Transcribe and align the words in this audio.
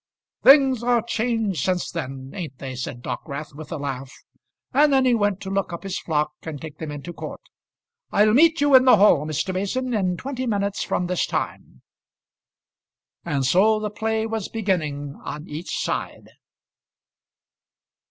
"Things 0.41 0.81
are 0.81 1.03
changed 1.03 1.63
since 1.63 1.91
then, 1.91 2.31
ain't 2.33 2.57
they?" 2.57 2.73
said 2.75 3.03
Dockwrath, 3.03 3.53
with 3.53 3.71
a 3.71 3.77
laugh. 3.77 4.11
And 4.73 4.91
then 4.91 5.05
he 5.05 5.13
went 5.13 5.41
to 5.41 5.51
look 5.51 5.71
up 5.71 5.83
his 5.83 5.99
flock, 5.99 6.31
and 6.41 6.59
take 6.59 6.79
them 6.79 6.89
into 6.89 7.13
court. 7.13 7.41
"I'll 8.11 8.33
meet 8.33 8.61
you 8.61 8.73
in 8.73 8.85
the 8.85 8.95
hall, 8.97 9.27
Mr. 9.27 9.53
Mason, 9.53 9.93
in 9.93 10.17
twenty 10.17 10.47
minutes 10.47 10.83
from 10.83 11.05
this 11.05 11.27
time." 11.27 11.83
And 13.23 13.45
so 13.45 13.79
the 13.79 13.91
play 13.91 14.25
was 14.25 14.49
beginning 14.49 15.21
on 15.23 15.47
each 15.47 15.69
side. 15.77 16.29